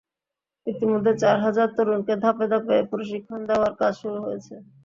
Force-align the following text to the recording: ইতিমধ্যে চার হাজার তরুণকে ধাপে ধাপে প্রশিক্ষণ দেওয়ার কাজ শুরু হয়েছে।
ইতিমধ্যে 0.67 1.11
চার 1.21 1.37
হাজার 1.45 1.67
তরুণকে 1.77 2.13
ধাপে 2.23 2.45
ধাপে 2.51 2.75
প্রশিক্ষণ 2.91 3.39
দেওয়ার 3.49 3.73
কাজ 3.81 3.93
শুরু 4.01 4.19
হয়েছে। 4.25 4.53